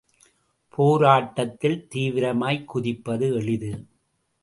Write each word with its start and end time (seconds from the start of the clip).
போராட்டத்தில் 0.69 1.87
தீவிரமாய்க் 1.95 2.65
குதிப்பது 2.65 3.33
எளிது. 3.33 3.71